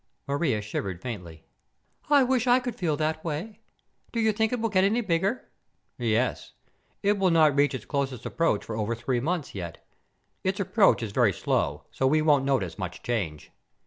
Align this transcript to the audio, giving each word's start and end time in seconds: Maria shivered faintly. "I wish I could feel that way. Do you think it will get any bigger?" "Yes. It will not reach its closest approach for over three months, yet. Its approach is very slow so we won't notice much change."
Maria 0.27 0.61
shivered 0.63 0.99
faintly. 0.99 1.43
"I 2.09 2.23
wish 2.23 2.47
I 2.47 2.59
could 2.59 2.75
feel 2.75 2.97
that 2.97 3.23
way. 3.23 3.59
Do 4.11 4.19
you 4.19 4.31
think 4.31 4.51
it 4.51 4.59
will 4.59 4.69
get 4.69 4.83
any 4.83 5.01
bigger?" 5.01 5.47
"Yes. 5.99 6.53
It 7.03 7.19
will 7.19 7.29
not 7.29 7.55
reach 7.55 7.75
its 7.75 7.85
closest 7.85 8.25
approach 8.25 8.65
for 8.65 8.75
over 8.75 8.95
three 8.95 9.19
months, 9.19 9.53
yet. 9.53 9.87
Its 10.43 10.59
approach 10.59 11.03
is 11.03 11.11
very 11.11 11.31
slow 11.33 11.83
so 11.91 12.07
we 12.07 12.23
won't 12.23 12.45
notice 12.45 12.79
much 12.79 13.03
change." 13.03 13.51